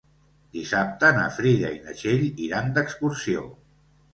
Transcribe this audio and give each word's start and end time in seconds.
Dissabte 0.55 1.11
na 1.17 1.27
Frida 1.35 1.71
i 1.75 1.79
na 1.83 1.95
Txell 1.99 2.25
iran 2.47 2.73
d'excursió. 2.79 3.45